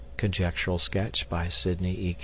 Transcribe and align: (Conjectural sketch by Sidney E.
(Conjectural 0.17 0.79
sketch 0.79 1.29
by 1.29 1.47
Sidney 1.47 1.91
E. 1.93 2.17